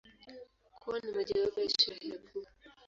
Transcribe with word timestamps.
Kwao 0.79 0.97
ni 0.99 1.11
mojawapo 1.13 1.59
ya 1.61 1.69
Sherehe 1.69 2.17
kuu. 2.17 2.45